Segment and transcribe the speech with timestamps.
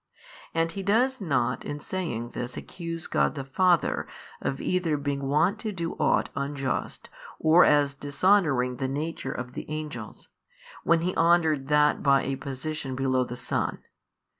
[0.55, 4.07] And he does not in saying this accuse God the Father
[4.41, 9.69] of either being wont to do aught unjust or as dishonouring the nature of the
[9.69, 10.29] angels,
[10.83, 13.77] when He honoured that by a position below the Son.